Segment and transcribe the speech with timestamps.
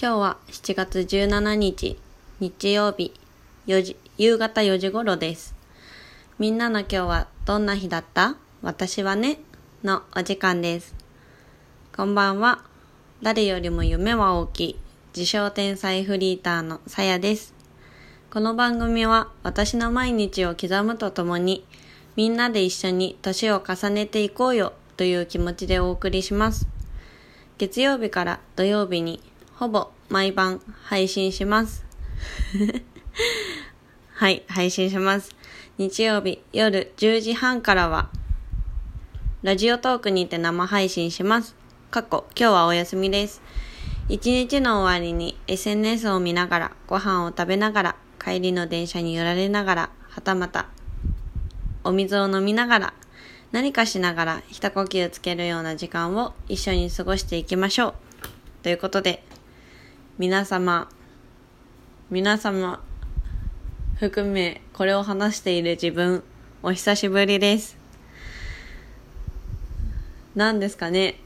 [0.00, 1.98] 今日は7月17日
[2.38, 3.12] 日曜日
[3.66, 5.56] 4時夕方4時頃です。
[6.38, 8.36] みんなの今日はどんな日だった？
[8.62, 9.40] 私はね
[9.82, 10.94] のお時間です。
[11.96, 12.62] こんばんは。
[13.22, 14.76] 誰よりも夢は大きい
[15.16, 17.52] 自称天才フリーターのさやです。
[18.30, 21.66] この番組は私の毎日を刻むとともに
[22.14, 26.68] みんなで一緒に年を重ねていこうよという気持ちでお送りします。
[27.58, 29.20] 月曜日から土曜日に
[29.58, 31.84] ほぼ毎晩配信します。
[34.14, 35.34] はい、配信します。
[35.78, 38.08] 日曜日夜10時半からは、
[39.42, 41.56] ラジオトークにて生配信します。
[41.90, 43.42] 過去、今日はお休みです。
[44.08, 50.68] 一日の終わりに SNS を見ながら、ご飯を食べながら、帰りの電車に揺られながら、はたまた、
[51.82, 52.94] お水を飲みながら、
[53.50, 57.94] 何かしながら一呼吸つけるような時間を一緒に過ごしていきましょう。
[58.62, 59.24] ということで、
[60.18, 60.88] 皆様、
[62.10, 62.82] 皆様
[64.00, 66.24] 含めこれを話している自分、
[66.60, 67.76] お久しぶりです。
[70.34, 71.20] 何ですかね。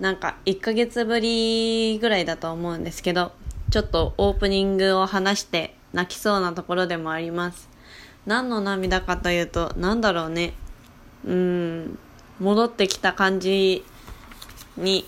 [0.00, 3.32] なんか1ヶ月ぶりぐらいだと思うんですけど、
[3.70, 7.68] ちょっとオープニングを話して泣きそうなところでもあります。
[8.24, 10.54] 何の涙かというと、何だろうね。
[11.26, 11.98] うん、
[12.40, 13.84] 戻ってきた感じ
[14.78, 15.04] に、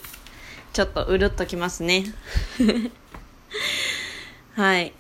[0.75, 2.05] ちょっとうるっときますね。
[4.57, 4.93] はい。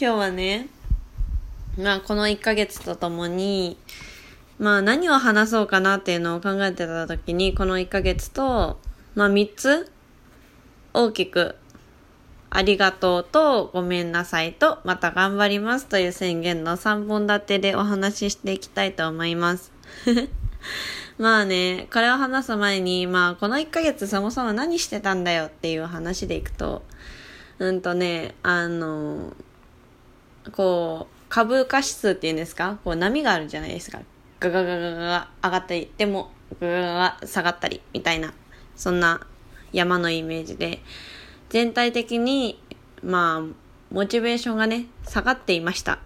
[0.00, 0.68] 今日はね、
[1.76, 3.76] まあこの1ヶ月とともに、
[4.58, 8.80] まあ何を話そうかなっていうのを考えてた時に、この1ヶ月と、
[9.14, 9.92] まあ3つ
[10.94, 11.56] 大きく
[12.48, 19.70] ありがとうとごめんなさいとまた頑張りますという宣言の3本立てでお話ししていきたいと思います。
[21.18, 26.82] まあね、これを話す前に、まあこの1ヶ月そもそも何してたんだよっていう話でいくと、
[27.58, 29.34] うんとね、あの、
[30.52, 32.78] こう、株価指数っていうんですか？
[32.84, 34.00] こう波があるじゃないですか。
[34.40, 36.30] ガガガガガが上がったり、でも
[36.60, 38.32] ガガガが下がったり、みたいな、
[38.76, 39.26] そんな
[39.72, 40.80] 山のイメージで、
[41.50, 42.62] 全体的に、
[43.02, 43.54] まあ、
[43.90, 45.98] モチベーションがね、下がっていました。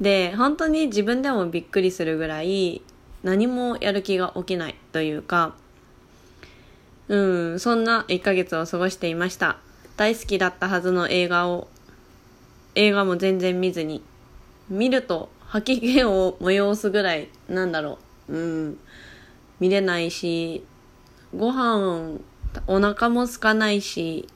[0.00, 2.82] で、本当に自分でもびっくりするぐらい、
[3.22, 5.54] 何もやる気が起きないというか、
[7.08, 7.16] う
[7.54, 9.58] ん、そんな1ヶ月を過ごしていました。
[9.96, 11.68] 大好きだったはずの映画を、
[12.74, 14.02] 映画も全然見ずに、
[14.68, 18.78] 見ると吐き気を催すぐらい、なんだろう、うん、
[19.60, 20.64] 見れないし、
[21.34, 22.18] ご飯、
[22.66, 24.28] お腹も空かないし、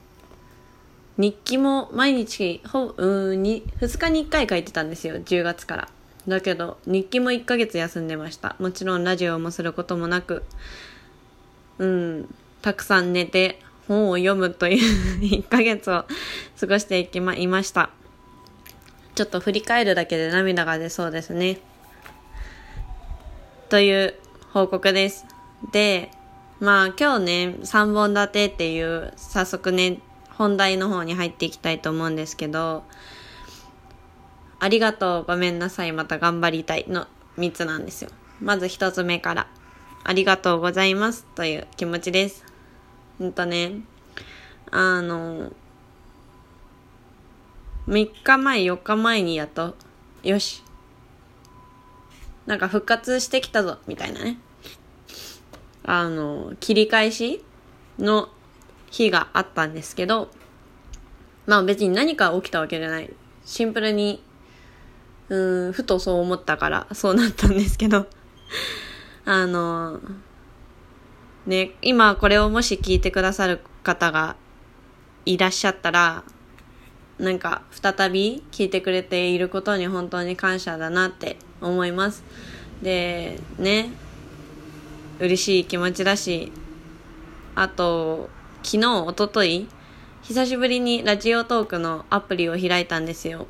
[1.17, 5.87] 日記も毎日、ほ、うん、に、2日に1回書いてたんですよ、10月から。
[6.27, 8.55] だけど、日記も1ヶ月休んでました。
[8.59, 10.43] もちろんラジオもすることもなく、
[11.79, 16.05] うん、たくさん寝て、本を読むという 1ヶ月を
[16.59, 17.89] 過ごしていきま、いました。
[19.15, 21.59] ちょっと振り返るだけで涙が出そうですね。
[23.69, 24.15] という
[24.51, 25.25] 報告です。
[25.71, 26.11] で、
[26.59, 29.99] まあ今日ね、3本立てっていう、早速ね、
[30.29, 32.83] 本題の方に入っていきたいと思うんですけど、
[34.63, 37.07] ありがとう、ごめんなさい、また頑張りたいの
[37.39, 38.11] 3つなんですよ。
[38.39, 39.47] まず1つ目から、
[40.03, 42.45] ありがとうございますという気持ちです。
[43.19, 43.81] うんとね、
[44.69, 45.51] あの、
[47.87, 49.73] 3日前、4日前にやっと、
[50.21, 50.63] よし。
[52.45, 54.37] なんか復活してきたぞ、みたいなね。
[55.83, 57.43] あの、切り返し
[57.97, 58.29] の
[58.91, 60.29] 日があったんですけど、
[61.47, 63.11] まあ別に何か起きたわけじゃない。
[63.43, 64.23] シンプルに、
[65.31, 68.05] うん、ふとそう思ったからそうなったんですけど、
[69.23, 70.01] あの、
[71.45, 74.35] ね、今これをもし聞いてくださる方が
[75.25, 76.25] いらっしゃったら、
[77.17, 82.25] なんか再び聞いてくれていることに本当に感謝だなって思います。
[82.81, 83.89] で、ね、
[85.21, 86.51] 嬉しい気持ちだし、
[87.55, 88.29] あと、
[88.63, 89.69] 昨日、おととい、
[90.23, 93.47] 久しぶりにラジオトークのアプリを開いたんですよ。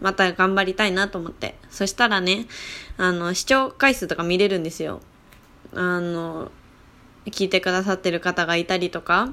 [0.00, 1.56] また頑張りたいなと思って。
[1.70, 2.46] そしたらね、
[2.96, 5.00] あの、視聴回数とか見れるんですよ。
[5.74, 6.50] あの、
[7.26, 9.32] 聞いてくださってる方がいたりとか、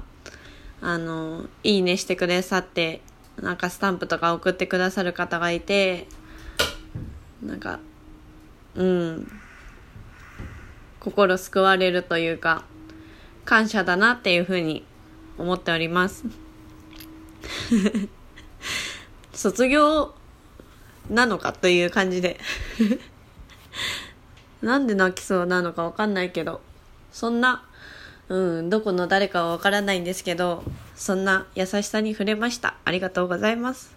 [0.80, 3.00] あの、いいねしてくださって、
[3.40, 6.06] なんかスタンプとか送ってくださる方がいて、
[7.42, 7.80] なんか、
[8.74, 9.32] うん、
[11.00, 12.64] 心救われるというか、
[13.44, 14.84] 感謝だなっていうふうに
[15.38, 16.24] 思っております。
[19.32, 20.14] 卒 業
[21.10, 22.38] なのかという感じで
[24.62, 26.60] なんで泣きそうなのかわかんないけど、
[27.12, 27.64] そんな
[28.28, 30.62] うん、どこの誰かはわからないんですけど、
[30.94, 32.76] そんな優しさに触れました。
[32.84, 33.96] ありがとうございます。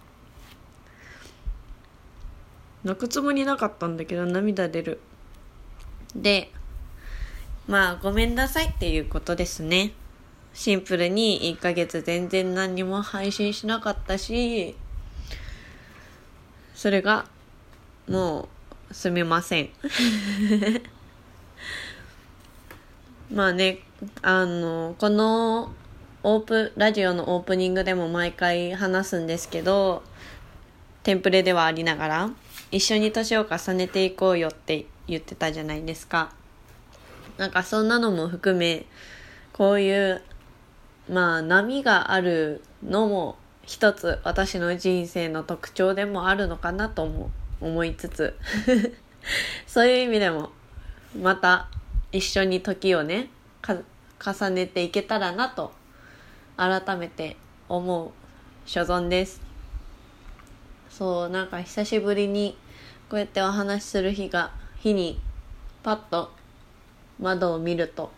[2.84, 5.00] 泣くつもりなかったんだけど涙出る。
[6.16, 6.52] で、
[7.68, 9.92] まあごめんなさいっていうことですね。
[10.54, 14.76] シンプルに1ヶ月全然何にも配信しなかったし、
[16.82, 17.26] それが
[18.10, 18.50] も
[18.90, 19.70] うすみません。
[23.32, 23.82] まあね、
[24.24, 25.72] あの、この
[26.24, 30.02] オープ、ラジオのオープニングでも毎回話すんですけど、
[31.04, 32.32] テンプレではありながら、
[32.72, 36.34] 一緒に年を重ねていこうよって言ってたじゃないですか。
[37.38, 38.88] なんかそんなのも含め、
[39.54, 40.24] こういう、
[41.08, 48.38] まあ波があるのも一つ私の人生の特徴でもあるのかなとも思いつつ。
[49.68, 50.50] そういう意味でも
[51.20, 51.68] また
[52.12, 53.30] 一緒に時をね
[54.20, 55.72] 重ねていけたらなと
[56.58, 57.38] 改めて
[57.70, 58.12] 思う
[58.66, 59.42] 所存です。
[60.90, 62.58] そうなんか久しぶりに
[63.10, 65.20] こうやってお話しする日が日に
[65.84, 66.32] パッと
[67.20, 68.12] 窓を見ると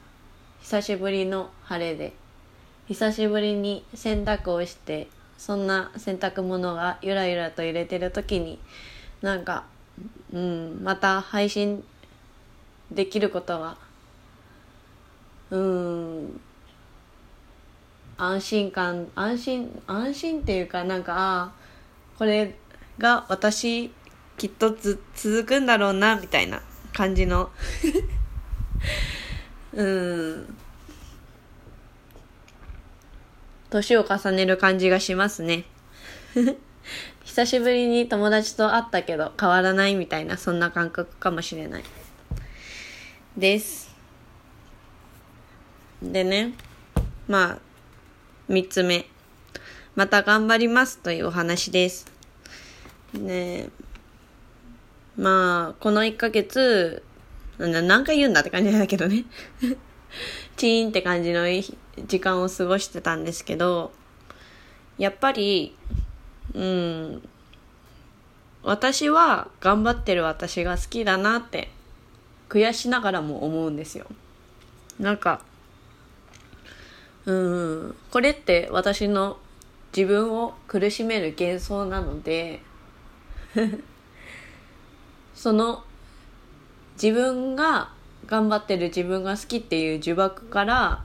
[0.61, 2.13] 久しぶりの晴れで
[2.87, 5.07] 久しぶりに洗濯をして
[5.45, 8.59] そんな洗濯物がゆらゆらと揺れてる時に
[9.21, 9.65] なんか、
[10.31, 11.83] うん、また配信
[12.89, 13.75] できることは
[15.51, 16.39] うん
[18.15, 21.51] 安心感安心安心っていうかなんかああ
[22.17, 22.55] これ
[22.97, 23.91] が私
[24.37, 26.61] きっとつ続くんだろうなみたいな
[26.93, 27.49] 感じの
[29.73, 30.55] うん
[33.73, 35.65] 年を重ねる感じがしますね。
[37.25, 41.83] 久しぶりに友達と会ったけど変わらないみたいなそんな感覚かもしれない。
[43.35, 43.91] です。
[46.03, 46.53] でね
[47.27, 47.57] まあ
[48.51, 49.07] 3つ目。
[49.95, 52.05] また頑張りますというお話です。
[53.13, 53.69] ね
[55.17, 57.03] まあこの1ヶ月
[57.57, 59.25] 何回言うんだって感じだけどね。
[60.57, 61.45] チーンって感じの
[62.07, 63.91] 時間を過ごしてたんですけど、
[64.97, 65.75] やっぱり、
[66.53, 67.29] うん、
[68.63, 71.69] 私は頑張ってる私が好きだなって
[72.49, 74.05] 悔しながらも思うんですよ。
[74.99, 75.41] なんか、
[77.25, 79.37] うん、これって私の
[79.95, 82.61] 自分を苦しめる幻想なので
[85.33, 85.83] その
[87.01, 87.91] 自分が
[88.27, 91.03] 頑張ってる自分が好きっていう呪縛から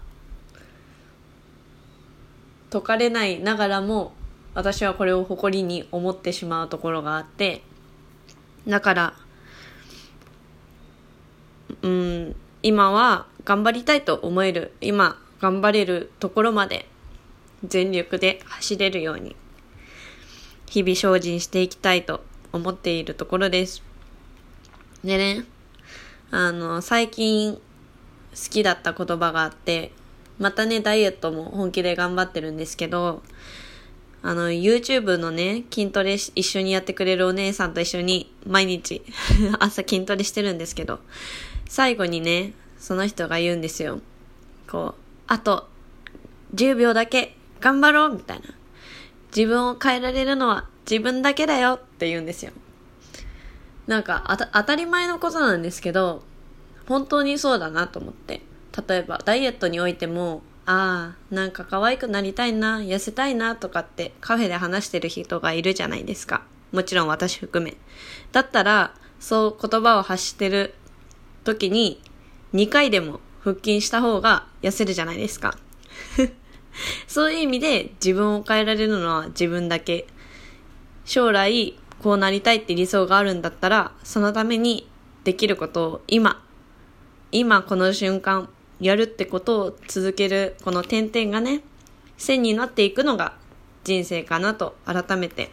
[2.71, 4.13] 解かれないながらも
[4.55, 7.63] 私はこれを誇りに思ってしまうところがあって
[8.67, 9.15] だから
[11.83, 16.89] うん今は頑張りたいと思える今頑張れるところまで
[17.65, 19.37] 全力で走れるように
[20.67, 22.23] 日々精進していきたいと
[22.53, 23.83] 思っているところです。
[25.03, 25.45] でね、
[26.31, 27.61] あの、最近好
[28.51, 29.93] きだった言葉があって、
[30.39, 33.23] またね、ダイエットも本気で頑張ってるんですけど、
[34.23, 39.03] あの、YouTube のね、筋トレ一緒にやってくれるお姉さんと一緒に毎日
[39.59, 41.01] 朝筋トレしてるんですけど、
[41.69, 44.01] 最後にね、その人が言うんですよ。
[44.69, 45.69] こう、あと
[46.55, 48.55] 10秒だけ頑張ろうみたいな。
[49.35, 52.53] 自分を変えられるのは自分だけだよって言うんですよ。
[53.89, 56.23] なんか当たり前のことなんですけど、
[56.87, 58.43] 本当にそうだなと思って。
[58.87, 66.43] 例えばダイエットにおいても、ああ、なんか可愛くなりたいな、痩せたいなとかってカフェで話してる人がいるじゃないですか。
[66.71, 67.79] もちろん私含め。
[68.31, 70.75] だったら、そう言葉を発してる
[71.45, 72.01] 時に
[72.53, 75.57] 2回でも腹筋した方が痩せるじゃないですか。
[77.09, 80.07] そういう意味で自分を変えられるのは自分だけ。
[81.07, 84.89] 将来こうなりたいって理想があるんだったら、そのために
[85.25, 86.43] できることを今、
[87.33, 88.49] 今この瞬間
[88.81, 91.63] やるってことを続けるこの点々がね、
[92.17, 93.35] 線になっていくのが
[93.85, 95.51] 人生かなと改めて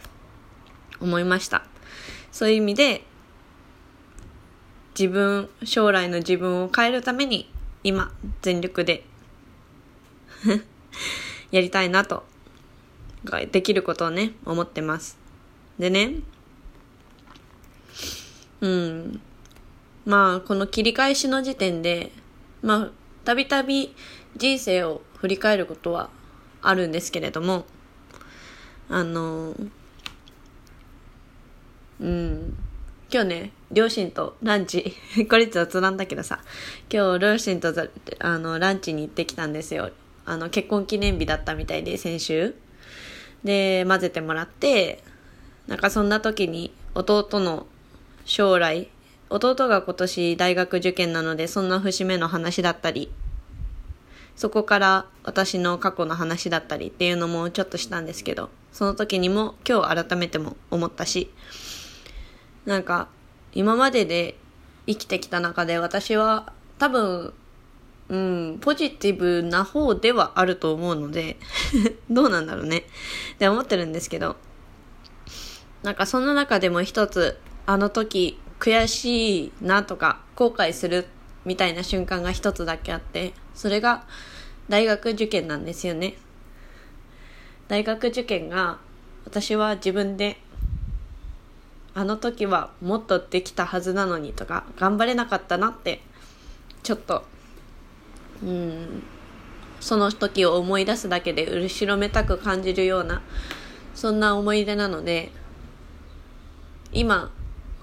[1.00, 1.64] 思いました。
[2.32, 3.04] そういう意味で、
[4.98, 7.52] 自分、将来の自分を変えるために
[7.84, 8.12] 今
[8.42, 9.04] 全力で
[11.52, 12.24] やりたいなと、
[13.52, 15.18] できることをね、思ってます。
[15.80, 16.16] でね、
[18.62, 19.22] うん。
[20.06, 22.12] まあ、この切り返しの時点で、
[22.62, 22.92] まあ、
[23.24, 23.96] たびたび
[24.38, 26.10] 人生を振り返ることは
[26.62, 27.66] あるんですけれども、
[28.90, 29.56] あの、
[32.00, 32.58] うん。
[33.12, 34.96] 今日ね、両親とランチ、
[35.30, 36.40] これ雑談だけどさ、
[36.92, 37.74] 今日両親と
[38.20, 39.92] あのランチに行ってきたんですよ。
[40.26, 42.56] あの、結婚記念日だったみたいで、先週。
[43.44, 45.04] で、混ぜてもらって、
[45.68, 47.68] なんかそんな時に弟の
[48.26, 48.90] 将来、
[49.30, 53.12] 弟が今年大学受験なので、そんな節目の話だったり、
[54.36, 61.32] そこから私の過去の話だったりっていうのもちょっとしたんですけど、その時にも今日改めても思ったし、
[62.66, 63.08] なんか
[63.54, 64.36] 今までで
[64.88, 67.34] 生きてきた中で私は多分、
[68.10, 71.38] うん、ポジティブな方ではあると思うので
[72.10, 72.86] どうなんだろうね。
[73.36, 74.36] って思ってるんですけど、
[75.84, 81.08] なんかその中でも一つ、あの時悔しいなとか後悔する
[81.46, 84.06] みたいな瞬間が一つだけあって、それが
[84.70, 86.16] 大学受験なんですよね。
[87.68, 88.78] 大学受験が
[89.26, 90.38] 私は自分で
[91.94, 96.02] あの時はもっとできたはずなのにとか頑張れなかったなって
[96.84, 97.24] ちょっと
[98.44, 99.04] うん
[99.80, 103.22] その時を思い出すだけで後ろめたく感じるような
[103.94, 105.32] そんな思い出なので
[106.92, 107.32] 今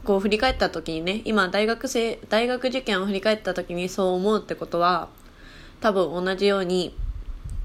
[0.05, 5.09] こう振り返った時にね今大学生大学受験を振り返った時にそう思うってことは
[5.81, 6.97] 多分同じように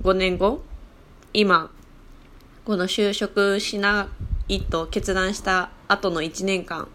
[0.04, 0.62] 5年後
[1.34, 1.72] 今
[2.66, 4.10] この就職しな
[4.48, 6.88] いと決断した後の1年間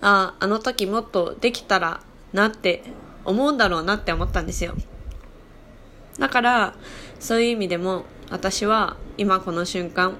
[0.00, 2.00] あああの時もっとできたら
[2.32, 2.82] なって
[3.24, 4.74] 思うんだろうなって思ったんですよ。
[6.18, 6.74] だから
[7.18, 10.14] そういう意味でも私は今この瞬間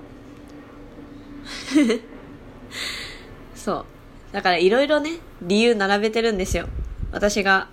[3.55, 3.96] そう。
[4.37, 6.69] だからいろいろね理由並べてるんですよ
[7.11, 7.69] 私が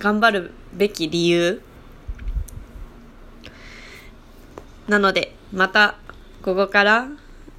[0.00, 1.62] 頑張るべき理由
[4.88, 5.94] なのでまた
[6.42, 7.08] ここから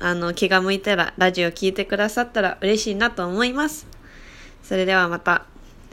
[0.03, 3.85] あの、気が向いたらラジオ聞いてくださったら嬉しいなと思います。
[4.63, 5.45] それではまた、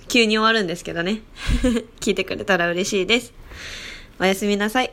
[0.09, 1.21] 急に終わるんですけどね。
[2.01, 3.35] 聞いてくれたら嬉しいです。
[4.19, 4.93] おやすみなさい。